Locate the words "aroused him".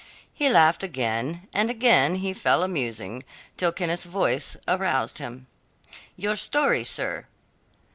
4.67-5.45